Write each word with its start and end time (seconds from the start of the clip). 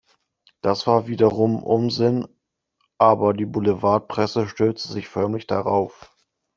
Das 0.61 0.87
war 0.87 1.05
wiederum 1.05 1.61
Unsinn, 1.61 2.27
aber 2.97 3.33
die 3.33 3.45
Boulevardpresse 3.45 4.47
stürzte 4.47 4.91
sich 4.91 5.07
förmlich 5.07 5.45
darauf. 5.45 6.11